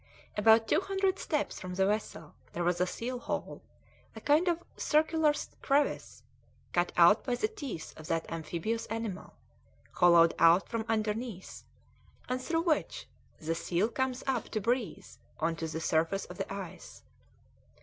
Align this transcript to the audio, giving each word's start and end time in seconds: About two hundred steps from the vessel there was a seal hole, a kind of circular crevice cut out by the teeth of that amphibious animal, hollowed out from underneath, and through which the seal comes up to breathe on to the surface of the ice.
About 0.35 0.67
two 0.67 0.81
hundred 0.81 1.19
steps 1.19 1.59
from 1.59 1.75
the 1.75 1.85
vessel 1.85 2.33
there 2.53 2.63
was 2.63 2.81
a 2.81 2.87
seal 2.87 3.19
hole, 3.19 3.61
a 4.15 4.19
kind 4.21 4.47
of 4.47 4.63
circular 4.75 5.31
crevice 5.61 6.23
cut 6.73 6.91
out 6.97 7.23
by 7.23 7.35
the 7.35 7.47
teeth 7.47 7.93
of 7.99 8.07
that 8.07 8.25
amphibious 8.31 8.87
animal, 8.87 9.35
hollowed 9.91 10.33
out 10.39 10.67
from 10.67 10.85
underneath, 10.89 11.65
and 12.27 12.41
through 12.41 12.61
which 12.63 13.05
the 13.39 13.53
seal 13.53 13.89
comes 13.89 14.23
up 14.25 14.49
to 14.49 14.59
breathe 14.59 15.05
on 15.39 15.55
to 15.55 15.67
the 15.67 15.79
surface 15.79 16.25
of 16.25 16.39
the 16.39 16.51
ice. 16.51 17.03